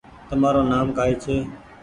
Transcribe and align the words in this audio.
تمآرو 0.29 0.61
نآم 0.71 0.87
ڪآئي 0.97 1.13
ڇي۔ 1.21 1.35